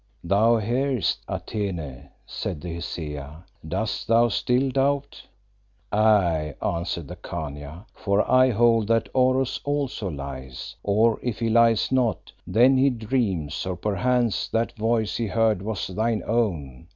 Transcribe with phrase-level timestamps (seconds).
[0.23, 3.45] "Thou hearest, Atene," said the Hesea.
[3.67, 5.21] "Dost thou still doubt?"
[5.91, 11.91] "Aye," answered the Khania, "for I hold that Oros also lies, or if he lies
[11.91, 16.87] not, then he dreams, or perchance that voice he heard was thine own.